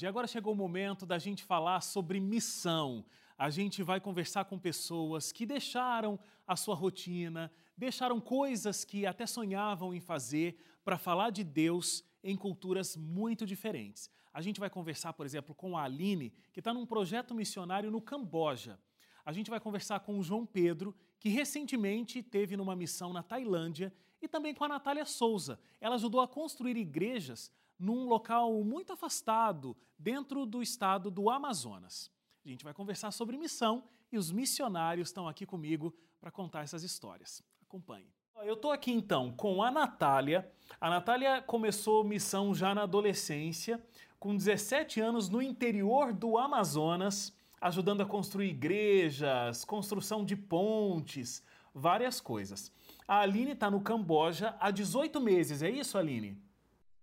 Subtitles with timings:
[0.00, 3.04] E agora chegou o momento da gente falar sobre missão.
[3.36, 9.26] A gente vai conversar com pessoas que deixaram a sua rotina, deixaram coisas que até
[9.26, 14.08] sonhavam em fazer para falar de Deus em culturas muito diferentes.
[14.32, 18.00] A gente vai conversar, por exemplo, com a Aline, que está num projeto missionário no
[18.00, 18.78] Camboja.
[19.24, 23.92] A gente vai conversar com o João Pedro, que recentemente teve numa missão na Tailândia,
[24.22, 25.58] e também com a Natália Souza.
[25.80, 32.10] Ela ajudou a construir igrejas num local muito afastado, dentro do estado do Amazonas.
[32.44, 36.82] A gente vai conversar sobre missão e os missionários estão aqui comigo para contar essas
[36.82, 37.42] histórias.
[37.62, 38.10] Acompanhe.
[38.42, 40.50] Eu estou aqui então com a Natália.
[40.80, 43.84] A Natália começou missão já na adolescência,
[44.18, 51.42] com 17 anos no interior do Amazonas, ajudando a construir igrejas, construção de pontes,
[51.74, 52.72] várias coisas.
[53.06, 56.40] A Aline está no Camboja há 18 meses, é isso, Aline?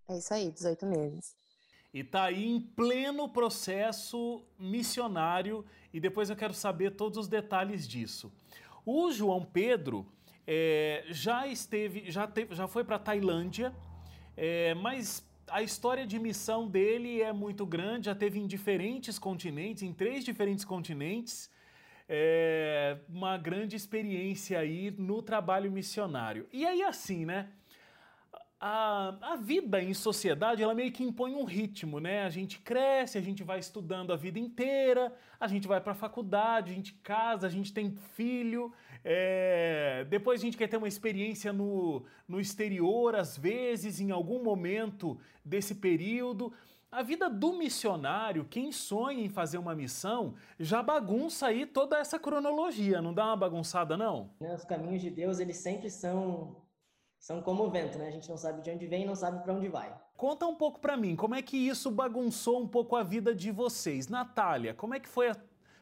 [0.08, 1.36] É isso aí, 18 meses.
[1.94, 7.88] E está aí em pleno processo missionário e depois eu quero saber todos os detalhes
[7.88, 8.32] disso.
[8.86, 10.06] O João Pedro
[10.46, 13.74] é, já esteve, já, teve, já foi para Tailândia,
[14.36, 19.84] é, mas a história de missão dele é muito grande, já teve em diferentes continentes,
[19.84, 21.50] em três diferentes continentes,
[22.08, 26.48] é, uma grande experiência aí no trabalho missionário.
[26.52, 27.50] E aí assim, né?
[28.68, 32.24] A, a vida em sociedade, ela meio que impõe um ritmo, né?
[32.24, 35.96] A gente cresce, a gente vai estudando a vida inteira, a gente vai para a
[35.96, 40.04] faculdade, a gente casa, a gente tem filho, é...
[40.10, 45.16] depois a gente quer ter uma experiência no, no exterior, às vezes, em algum momento
[45.44, 46.52] desse período.
[46.92, 52.18] A vida do missionário, quem sonha em fazer uma missão, já bagunça aí toda essa
[52.18, 54.32] cronologia, não dá uma bagunçada, não?
[54.40, 56.65] Os caminhos de Deus, eles sempre são
[57.26, 58.08] são como o vento, né?
[58.08, 59.92] A gente não sabe de onde vem e não sabe para onde vai.
[60.16, 63.50] Conta um pouco para mim, como é que isso bagunçou um pouco a vida de
[63.50, 64.08] vocês?
[64.08, 65.36] Natália, como é que foi, a...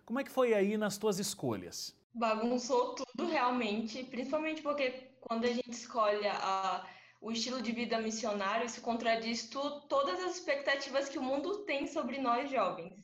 [0.05, 1.93] como é que foi aí nas tuas escolhas?
[2.13, 6.87] Bagunçou tudo realmente, principalmente porque quando a gente escolhe a,
[7.19, 11.87] o estilo de vida missionário, isso contradiz tu, todas as expectativas que o mundo tem
[11.87, 13.02] sobre nós jovens.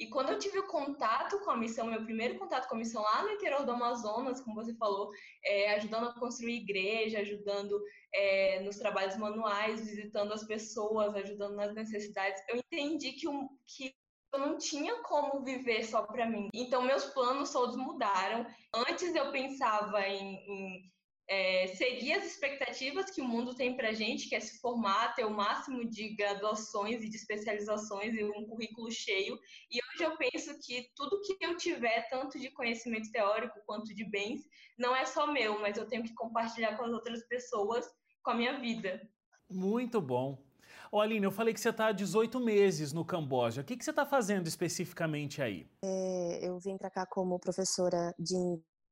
[0.00, 3.02] E quando eu tive o contato com a missão, meu primeiro contato com a missão
[3.02, 5.10] lá no interior do Amazonas, como você falou,
[5.44, 7.78] é, ajudando a construir igreja, ajudando
[8.14, 13.94] é, nos trabalhos manuais, visitando as pessoas, ajudando nas necessidades, eu entendi que, um, que
[14.32, 16.48] eu não tinha como viver só para mim.
[16.54, 18.46] Então, meus planos todos mudaram.
[18.74, 20.92] Antes eu pensava em, em
[21.30, 25.14] é, seguir as expectativas que o mundo tem para a gente, que é se formar,
[25.14, 29.38] ter o máximo de graduações e de especializações e um currículo cheio.
[29.70, 34.04] E hoje eu penso que tudo que eu tiver, tanto de conhecimento teórico quanto de
[34.10, 34.40] bens,
[34.76, 37.86] não é só meu, mas eu tenho que compartilhar com as outras pessoas,
[38.24, 39.00] com a minha vida.
[39.48, 40.42] Muito bom.
[40.90, 43.60] Ô Aline, eu falei que você está há 18 meses no Camboja.
[43.60, 45.70] O que, que você está fazendo especificamente aí?
[45.84, 48.34] É, eu vim para cá como professora de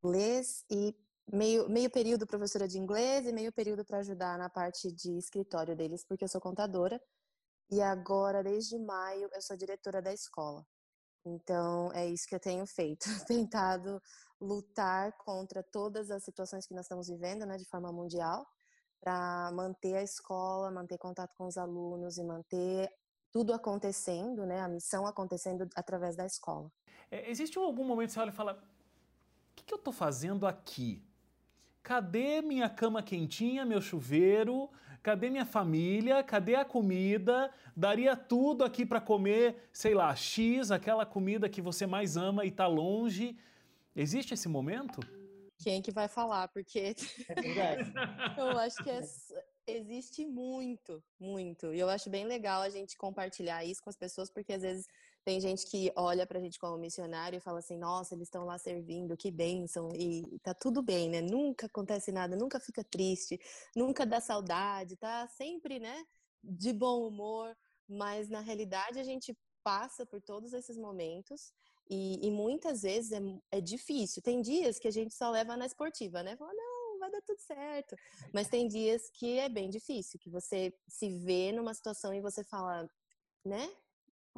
[0.05, 0.94] inglês e
[1.33, 5.77] meio, meio período professora de inglês e meio período para ajudar na parte de escritório
[5.77, 7.00] deles, porque eu sou contadora.
[7.71, 10.65] E agora, desde maio, eu sou diretora da escola.
[11.25, 14.00] Então, é isso que eu tenho feito, tentado
[14.41, 18.47] lutar contra todas as situações que nós estamos vivendo, né, de forma mundial,
[19.00, 22.91] para manter a escola, manter contato com os alunos e manter
[23.31, 26.71] tudo acontecendo, né, a missão acontecendo através da escola.
[27.11, 30.47] É, existe algum momento que você olha e fala: o que, que eu estou fazendo
[30.47, 31.08] aqui?
[31.88, 34.69] Cadê minha cama quentinha, meu chuveiro?
[35.03, 36.22] Cadê minha família?
[36.22, 37.50] Cadê a comida?
[37.75, 42.49] Daria tudo aqui para comer, sei lá, X, aquela comida que você mais ama e
[42.49, 43.38] está longe.
[43.97, 45.00] Existe esse momento?
[45.56, 46.49] Quem que vai falar?
[46.49, 46.94] Porque é
[48.37, 49.00] eu acho que é,
[49.66, 51.72] existe muito, muito.
[51.72, 54.87] E eu acho bem legal a gente compartilhar isso com as pessoas, porque às vezes
[55.25, 58.59] tem gente que olha pra gente como missionário e fala assim: nossa, eles estão lá
[58.59, 61.21] servindo, que bênção, e tá tudo bem, né?
[61.21, 63.39] Nunca acontece nada, nunca fica triste,
[63.77, 66.05] nunca dá saudade, tá sempre, né,
[66.43, 67.56] de bom humor,
[67.89, 71.53] mas na realidade a gente passa por todos esses momentos
[71.91, 73.20] e, e muitas vezes é,
[73.50, 74.23] é, difícil.
[74.23, 76.37] Tem dias que a gente só leva na esportiva, né?
[76.37, 77.97] Fala, não, vai dar tudo certo.
[78.32, 82.44] Mas tem dias que é bem difícil, que você se vê numa situação e você
[82.44, 82.88] fala,
[83.44, 83.70] né?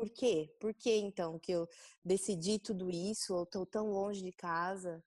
[0.00, 0.50] Por quê?
[0.58, 1.68] Por que então que eu
[2.02, 5.04] decidi tudo isso, ou estou tão longe de casa?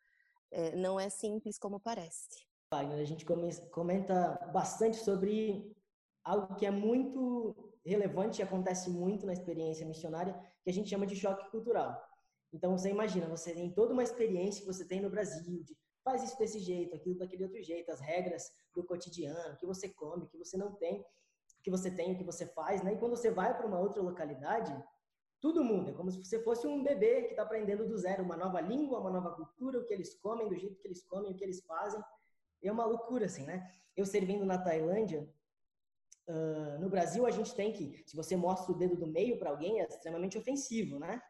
[0.51, 2.45] É, não é simples como parece.
[2.69, 3.25] A gente
[3.71, 5.75] comenta bastante sobre
[6.23, 11.07] algo que é muito relevante e acontece muito na experiência missionária, que a gente chama
[11.07, 11.99] de choque cultural.
[12.53, 16.21] Então você imagina, você tem toda uma experiência que você tem no Brasil, de faz
[16.21, 20.37] isso desse jeito, aquilo daquele outro jeito, as regras do cotidiano, que você come, que
[20.37, 21.03] você não tem,
[21.63, 22.93] que você tem, o que você faz, né?
[22.93, 24.75] E quando você vai para uma outra localidade,
[25.39, 28.37] tudo muda, é como se você fosse um bebê que está aprendendo do zero, uma
[28.37, 31.35] nova língua, uma nova cultura, o que eles comem, do jeito que eles comem, o
[31.35, 32.01] que eles fazem.
[32.61, 33.69] É uma loucura, assim, né?
[33.95, 35.29] Eu servindo na Tailândia,
[36.27, 39.49] uh, no Brasil a gente tem que, se você mostra o dedo do meio para
[39.49, 41.21] alguém, é extremamente ofensivo, né?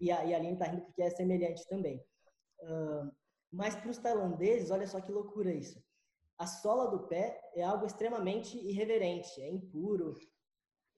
[0.00, 2.04] E a, a Aline tá rindo porque é semelhante também.
[2.60, 3.10] Uh,
[3.50, 5.82] mas para os tailandeses, olha só que loucura isso.
[6.42, 10.14] A sola do pé é algo extremamente irreverente, é impuro.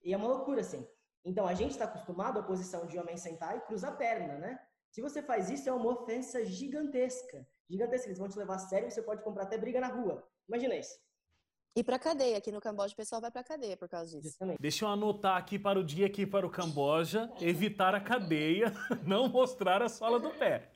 [0.03, 0.89] E é uma loucura, assim.
[1.23, 4.59] Então, a gente está acostumado à posição de homem sentar e cruzar a perna, né?
[4.91, 7.47] Se você faz isso, é uma ofensa gigantesca.
[7.69, 8.07] Gigantesca.
[8.07, 10.27] Eles vão te levar a sério e você pode comprar até briga na rua.
[10.49, 10.99] Imagina isso.
[11.77, 14.29] E para cadeia, aqui no Camboja o pessoal vai para cadeia por causa disso.
[14.29, 14.57] Justamente.
[14.59, 18.73] Deixa eu anotar aqui para o dia aqui para o Camboja, evitar a cadeia,
[19.05, 20.71] não mostrar a sola do pé.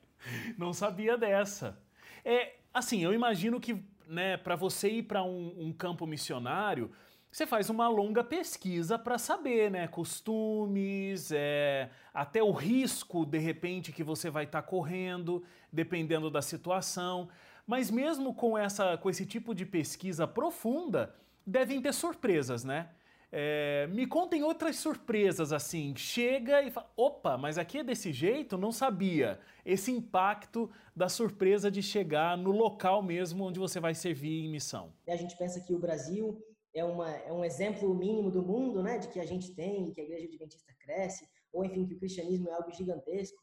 [0.59, 1.81] Não sabia dessa.
[2.23, 6.91] É, assim, eu imagino que, né, para você ir para um, um campo missionário,
[7.31, 13.91] você faz uma longa pesquisa para saber, né, costumes, é, até o risco de repente
[13.91, 17.29] que você vai estar tá correndo, dependendo da situação.
[17.67, 21.15] Mas mesmo com, essa, com esse tipo de pesquisa profunda,
[21.45, 22.89] devem ter surpresas, né?
[23.31, 25.95] É, me contem outras surpresas assim.
[25.95, 28.57] Chega e fala: opa, mas aqui é desse jeito?
[28.57, 29.39] Não sabia.
[29.63, 34.91] Esse impacto da surpresa de chegar no local mesmo onde você vai servir em missão.
[35.07, 36.43] A gente pensa que o Brasil
[36.73, 38.97] é, uma, é um exemplo mínimo do mundo, né?
[38.97, 42.49] De que a gente tem, que a igreja adventista cresce, ou enfim, que o cristianismo
[42.49, 43.37] é algo gigantesco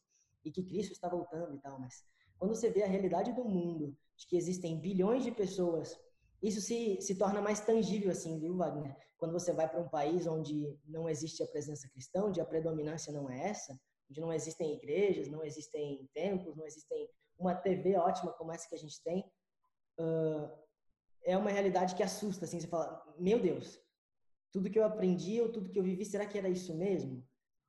[0.44, 1.78] e que Cristo está voltando e tal.
[1.78, 2.04] Mas
[2.38, 5.96] quando você vê a realidade do mundo, de que existem bilhões de pessoas,
[6.42, 8.96] isso se, se torna mais tangível assim, viu, Wagner?
[9.18, 13.12] Quando você vai para um país onde não existe a presença cristã, onde a predominância
[13.12, 13.78] não é essa,
[14.10, 18.74] onde não existem igrejas, não existem templos, não existem uma TV ótima como essa que
[18.74, 19.24] a gente tem,
[19.98, 20.50] uh,
[21.24, 23.80] é uma realidade que assusta, assim, você fala, meu Deus,
[24.52, 27.26] tudo que eu aprendi ou tudo que eu vivi, será que era isso mesmo?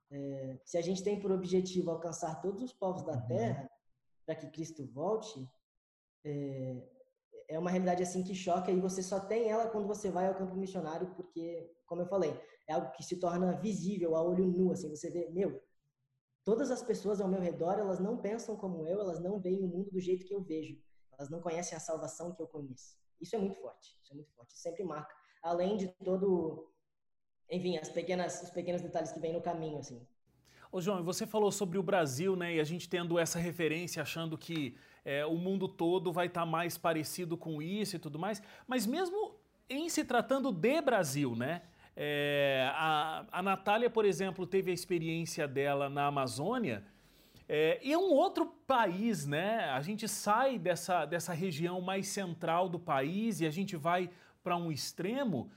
[0.10, 3.28] É, se a gente tem por objetivo alcançar todos os povos da uhum.
[3.28, 3.70] Terra,
[4.26, 5.50] para que Cristo volte,
[6.24, 6.82] é,
[7.48, 10.36] é uma realidade assim que choca e você só tem ela quando você vai ao
[10.36, 14.72] campo missionário, porque, como eu falei, é algo que se torna visível a olho nu,
[14.72, 15.62] assim, você vê, meu,
[16.44, 19.68] todas as pessoas ao meu redor, elas não pensam como eu, elas não veem o
[19.68, 20.78] mundo do jeito que eu vejo,
[21.18, 22.98] elas não conhecem a salvação que eu conheço.
[23.20, 26.72] Isso é muito forte, isso é muito forte, sempre marca, além de todo,
[27.50, 30.06] enfim, as pequenas, os pequenos detalhes que vêm no caminho, assim.
[30.72, 34.38] Ô João, você falou sobre o Brasil, né, e a gente tendo essa referência, achando
[34.38, 34.76] que
[35.06, 38.42] é, o mundo todo vai estar tá mais parecido com isso e tudo mais.
[38.68, 39.36] Mas mesmo
[39.70, 41.62] em se tratando de Brasil, né?
[41.96, 46.84] É, a, a Natália, por exemplo, teve a experiência dela na Amazônia.
[47.50, 49.70] É, e é um outro país, né?
[49.70, 54.10] A gente sai dessa, dessa região mais central do país e a gente vai
[54.44, 55.50] para um extremo.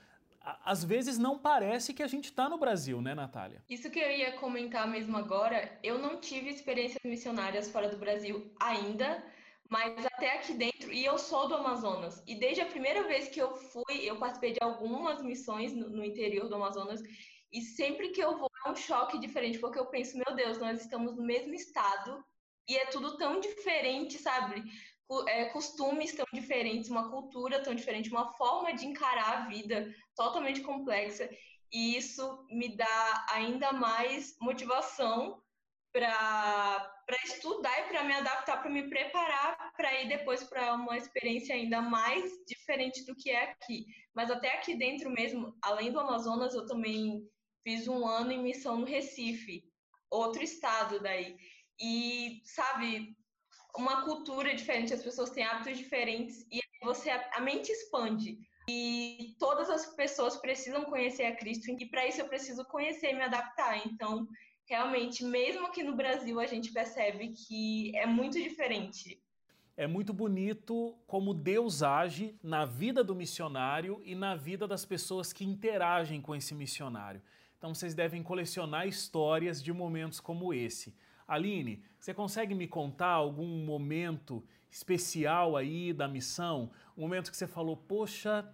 [0.42, 3.62] Às vezes não parece que a gente está no Brasil, né, Natália?
[3.68, 8.50] Isso que eu ia comentar mesmo agora, eu não tive experiências missionárias fora do Brasil
[8.58, 9.22] ainda,
[9.68, 13.40] mas até aqui dentro, e eu sou do Amazonas, e desde a primeira vez que
[13.40, 17.02] eu fui, eu participei de algumas missões no, no interior do Amazonas,
[17.52, 20.80] e sempre que eu vou é um choque diferente, porque eu penso, meu Deus, nós
[20.80, 22.24] estamos no mesmo estado,
[22.68, 24.62] e é tudo tão diferente, sabe?
[25.26, 30.60] É, costumes tão diferentes, uma cultura tão diferente, uma forma de encarar a vida totalmente
[30.60, 31.28] complexa,
[31.72, 35.42] e isso me dá ainda mais motivação
[35.92, 36.92] para
[37.24, 41.80] estudar e para me adaptar, para me preparar para ir depois para uma experiência ainda
[41.80, 43.86] mais diferente do que é aqui.
[44.14, 47.26] Mas até aqui dentro mesmo, além do Amazonas, eu também
[47.64, 49.64] fiz um ano em missão no Recife,
[50.10, 51.34] outro estado daí.
[51.80, 53.16] E, sabe,
[53.76, 58.38] uma cultura diferente, as pessoas têm hábitos diferentes e você a mente expande.
[58.68, 63.14] E todas as pessoas precisam conhecer a Cristo e para isso eu preciso conhecer e
[63.14, 63.84] me adaptar.
[63.86, 64.28] Então,
[64.66, 69.20] realmente, mesmo aqui no Brasil, a gente percebe que é muito diferente.
[69.76, 75.32] É muito bonito como Deus age na vida do missionário e na vida das pessoas
[75.32, 77.22] que interagem com esse missionário.
[77.56, 80.94] Então vocês devem colecionar histórias de momentos como esse.
[81.30, 86.72] Aline, você consegue me contar algum momento especial aí da missão?
[86.96, 88.52] Um momento que você falou, poxa,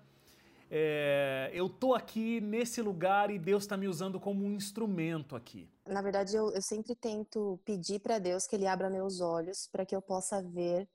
[0.71, 5.71] é, eu tô aqui nesse lugar e Deus está me usando como um instrumento aqui.
[5.87, 9.87] Na verdade, eu, eu sempre tento pedir para Deus que Ele abra meus olhos para
[9.87, 10.87] que eu possa ver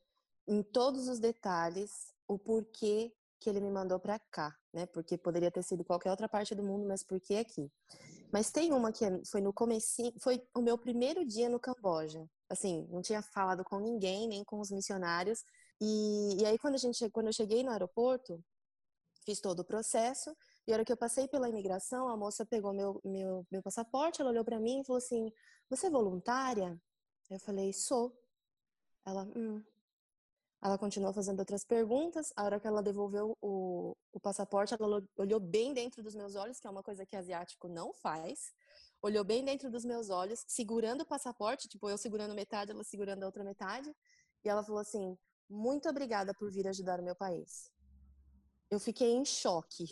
[0.48, 4.86] em todos os detalhes o porquê que Ele me mandou para cá, né?
[4.86, 7.72] Porque poderia ter sido qualquer outra parte do mundo, mas por que aqui?
[8.32, 12.26] Mas tem uma que é, foi no começo, foi o meu primeiro dia no Camboja.
[12.50, 15.44] Assim, não tinha falado com ninguém, nem com os missionários.
[15.80, 18.42] E, e aí quando a gente, quando eu cheguei no aeroporto,
[19.26, 20.36] fiz todo o processo.
[20.68, 24.22] E a hora que eu passei pela imigração, a moça pegou meu, meu, meu passaporte,
[24.22, 25.32] ela olhou para mim e falou assim:
[25.70, 26.80] Você é voluntária?
[27.30, 28.16] Eu falei: Sou.
[29.06, 29.64] Ela, hum.
[30.62, 32.32] Ela continuou fazendo outras perguntas.
[32.36, 36.60] A hora que ela devolveu o, o passaporte, ela olhou bem dentro dos meus olhos,
[36.60, 38.54] que é uma coisa que asiático não faz.
[39.02, 43.24] Olhou bem dentro dos meus olhos, segurando o passaporte, tipo, eu segurando metade, ela segurando
[43.24, 43.92] a outra metade.
[44.46, 45.18] E ela falou assim:
[45.50, 47.72] Muito obrigada por vir ajudar o meu país.
[48.70, 49.86] Eu fiquei em choque.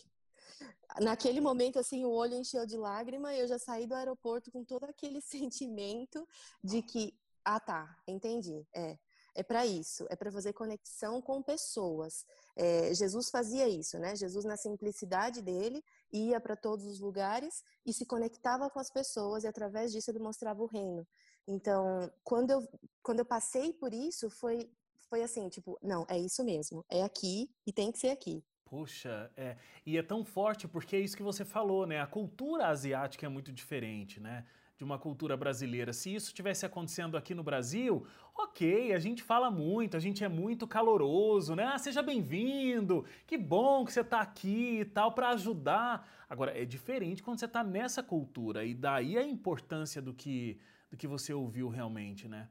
[1.02, 4.64] Naquele momento, assim, o olho encheu de lágrima e eu já saí do aeroporto com
[4.64, 6.28] todo aquele sentimento
[6.64, 9.00] de que, ah, tá, entendi, é
[9.36, 12.26] é para isso, é para fazer conexão com pessoas.
[12.56, 14.16] É, Jesus fazia isso, né?
[14.16, 19.44] Jesus, na simplicidade dele, ia para todos os lugares e se conectava com as pessoas,
[19.44, 21.08] e através disso ele mostrava o reino.
[21.48, 22.68] Então, quando eu,
[23.02, 24.70] quando eu passei por isso, foi,
[25.10, 28.44] foi assim: tipo, não, é isso mesmo, é aqui e tem que ser aqui.
[28.70, 32.00] Poxa, é, e é tão forte porque é isso que você falou, né?
[32.00, 34.46] A cultura asiática é muito diferente, né?
[34.80, 35.92] De uma cultura brasileira.
[35.92, 40.30] Se isso tivesse acontecendo aqui no Brasil, ok, a gente fala muito, a gente é
[40.30, 41.66] muito caloroso, né?
[41.66, 46.10] Ah, seja bem-vindo, que bom que você está aqui e tal, para ajudar.
[46.30, 50.58] Agora, é diferente quando você está nessa cultura, e daí a importância do que,
[50.90, 52.48] do que você ouviu realmente, né?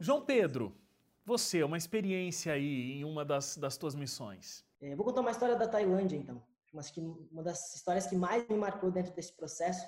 [0.00, 0.74] João Pedro,
[1.26, 4.64] você, uma experiência aí em uma das, das tuas missões.
[4.80, 6.42] É, vou contar uma história da Tailândia, então.
[6.94, 7.00] Que
[7.30, 9.86] uma das histórias que mais me marcou dentro desse processo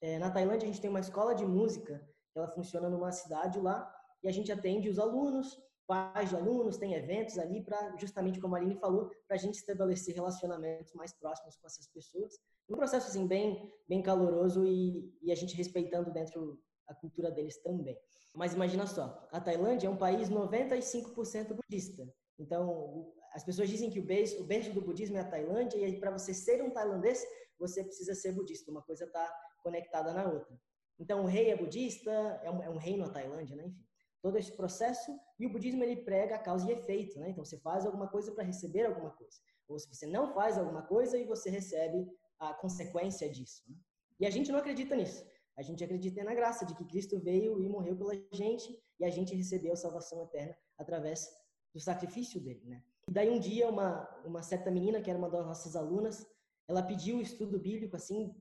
[0.00, 3.92] é, na Tailândia, a gente tem uma escola de música, ela funciona numa cidade lá,
[4.22, 8.54] e a gente atende os alunos, pais de alunos, tem eventos ali para, justamente como
[8.54, 12.34] a Aline falou, para a gente estabelecer relacionamentos mais próximos com essas pessoas.
[12.68, 17.56] Um processo, assim, bem, bem caloroso e, e a gente respeitando dentro a cultura deles
[17.62, 17.96] também.
[18.34, 22.06] Mas imagina só, a Tailândia é um país 95% budista.
[22.38, 25.98] Então, as pessoas dizem que o berço, o berço do budismo é a Tailândia, e
[25.98, 27.24] para você ser um tailandês,
[27.58, 28.70] você precisa ser budista.
[28.70, 29.32] Uma coisa está
[29.66, 30.56] conectada na outra.
[30.96, 32.10] Então, o rei é budista,
[32.44, 33.64] é um, é um reino na Tailândia, né?
[33.66, 33.84] Enfim,
[34.22, 35.10] todo esse processo.
[35.40, 37.30] E o budismo, ele prega causa e efeito, né?
[37.30, 39.38] Então, você faz alguma coisa para receber alguma coisa.
[39.68, 42.06] Ou se você não faz alguma coisa e você recebe
[42.38, 43.60] a consequência disso.
[43.68, 43.74] Né?
[44.20, 45.26] E a gente não acredita nisso.
[45.56, 49.10] A gente acredita na graça de que Cristo veio e morreu pela gente e a
[49.10, 51.28] gente recebeu a salvação eterna através
[51.74, 52.82] do sacrifício dele, né?
[53.08, 53.90] E daí um dia uma
[54.24, 56.26] uma certa menina que era uma das nossas alunas,
[56.68, 58.34] ela pediu o estudo bíblico assim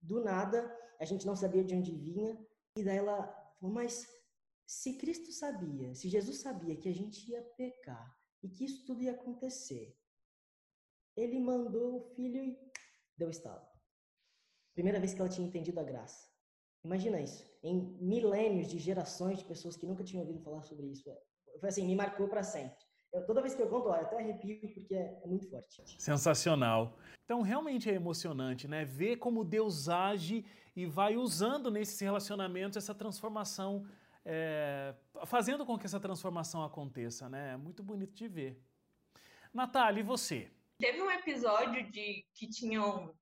[0.00, 2.38] do nada, a gente não sabia de onde vinha,
[2.76, 3.26] e daí ela
[3.58, 4.06] falou, mas
[4.66, 9.02] se Cristo sabia, se Jesus sabia que a gente ia pecar e que isso tudo
[9.02, 9.96] ia acontecer,
[11.16, 12.58] ele mandou o filho e
[13.16, 13.66] deu estalo.
[14.74, 16.28] Primeira vez que ela tinha entendido a graça.
[16.84, 21.04] Imagina isso, em milênios de gerações de pessoas que nunca tinham ouvido falar sobre isso.
[21.58, 22.78] Foi assim, me marcou para sempre.
[23.12, 25.82] Eu, toda vez que eu conto, ó, eu até arrepio porque é, é, muito forte.
[25.98, 26.96] Sensacional.
[27.24, 28.84] Então, realmente é emocionante, né?
[28.84, 30.44] Ver como Deus age
[30.76, 33.86] e vai usando nesses relacionamentos essa transformação,
[34.24, 34.94] é,
[35.26, 37.54] fazendo com que essa transformação aconteça, né?
[37.54, 38.62] É muito bonito de ver.
[39.52, 40.50] Natália, e você?
[40.78, 43.12] Teve um episódio de que tinham,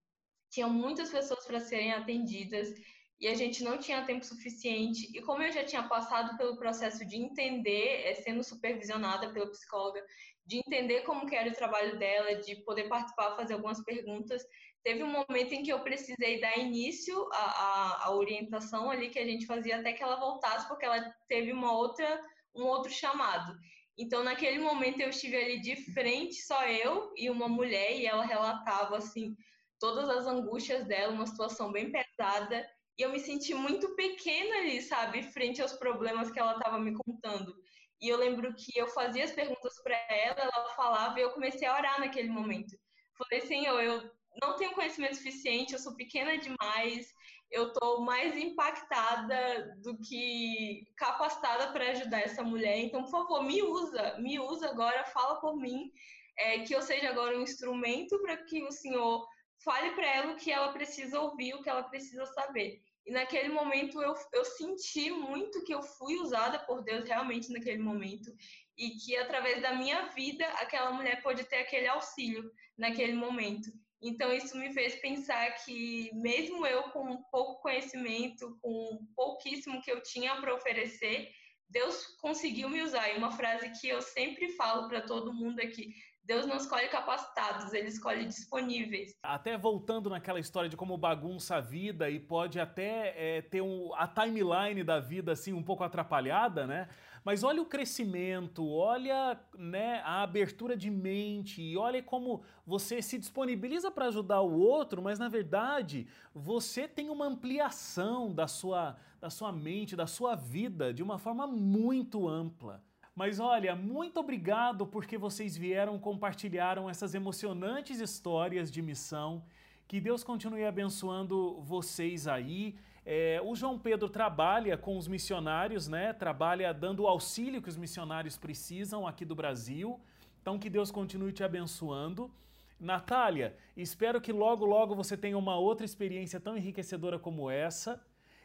[0.50, 2.74] tinham muitas pessoas para serem atendidas
[3.20, 5.10] e a gente não tinha tempo suficiente.
[5.16, 10.04] E como eu já tinha passado pelo processo de entender, é, sendo supervisionada pela psicóloga,
[10.46, 14.42] de entender como que era o trabalho dela, de poder participar, fazer algumas perguntas,
[14.82, 19.18] teve um momento em que eu precisei dar início à, à, à orientação ali que
[19.18, 22.20] a gente fazia até que ela voltasse, porque ela teve uma outra,
[22.54, 23.54] um outro chamado.
[23.98, 28.24] Então, naquele momento, eu estive ali de frente, só eu e uma mulher, e ela
[28.24, 29.36] relatava, assim,
[29.80, 32.64] todas as angústias dela, uma situação bem pesada.
[32.98, 36.92] E eu me senti muito pequena ali, sabe, frente aos problemas que ela estava me
[36.92, 37.54] contando.
[38.00, 41.66] E eu lembro que eu fazia as perguntas para ela, ela falava e eu comecei
[41.66, 42.76] a orar naquele momento.
[43.16, 44.10] Falei, Senhor, eu
[44.42, 47.12] não tenho conhecimento suficiente, eu sou pequena demais,
[47.50, 52.78] eu estou mais impactada do que capacitada para ajudar essa mulher.
[52.78, 55.90] Então, por favor, me usa, me usa agora, fala por mim,
[56.36, 59.26] é, que eu seja agora um instrumento para que o Senhor
[59.64, 62.80] fale para ela o que ela precisa ouvir, o que ela precisa saber.
[63.08, 67.82] E naquele momento eu, eu senti muito que eu fui usada por Deus realmente naquele
[67.82, 68.30] momento
[68.76, 73.72] e que através da minha vida aquela mulher pode ter aquele auxílio naquele momento.
[74.02, 80.02] Então isso me fez pensar que mesmo eu com pouco conhecimento, com pouquíssimo que eu
[80.02, 81.30] tinha para oferecer,
[81.68, 83.10] Deus conseguiu me usar.
[83.10, 85.92] E uma frase que eu sempre falo para todo mundo é que
[86.28, 89.14] Deus não escolhe capacitados, ele escolhe disponíveis.
[89.22, 93.94] Até voltando naquela história de como bagunça a vida e pode até é, ter um,
[93.94, 96.86] a timeline da vida assim um pouco atrapalhada, né?
[97.28, 103.18] Mas olha o crescimento, olha né, a abertura de mente, e olha como você se
[103.18, 109.28] disponibiliza para ajudar o outro, mas na verdade você tem uma ampliação da sua, da
[109.28, 112.82] sua mente, da sua vida de uma forma muito ampla.
[113.14, 119.44] Mas olha, muito obrigado porque vocês vieram, compartilharam essas emocionantes histórias de missão.
[119.86, 122.74] Que Deus continue abençoando vocês aí.
[123.10, 126.12] É, o João Pedro trabalha com os missionários, né?
[126.12, 129.98] Trabalha dando o auxílio que os missionários precisam aqui do Brasil.
[130.42, 132.30] Então que Deus continue te abençoando.
[132.78, 137.98] Natália, espero que logo, logo você tenha uma outra experiência tão enriquecedora como essa.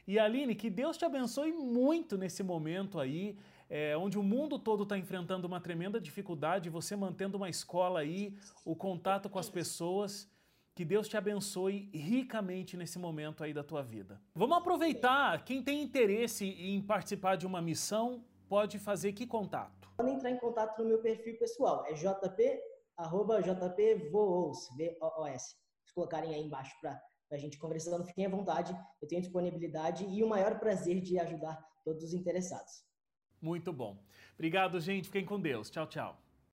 [0.07, 3.37] E Aline, que Deus te abençoe muito nesse momento aí
[3.69, 8.33] é, onde o mundo todo está enfrentando uma tremenda dificuldade, você mantendo uma escola aí,
[8.63, 10.31] o contato com as pessoas.
[10.75, 14.19] Que Deus te abençoe ricamente nesse momento aí da tua vida.
[14.33, 19.87] Vamos aproveitar, quem tem interesse em participar de uma missão, pode fazer que contato?
[19.95, 22.59] Pode entrar em contato no meu perfil pessoal, é jp,
[22.97, 25.55] arroba jpvoos, V-O-O-S.
[25.85, 26.99] Se colocarem aí embaixo para
[27.31, 31.63] a gente conversando, fiquem à vontade, eu tenho disponibilidade e o maior prazer de ajudar
[31.83, 32.83] todos os interessados.
[33.39, 34.03] Muito bom.
[34.33, 35.05] Obrigado, gente.
[35.05, 35.69] Fiquem com Deus.
[35.69, 36.17] Tchau, tchau.